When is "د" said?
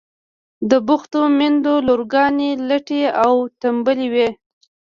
0.69-0.71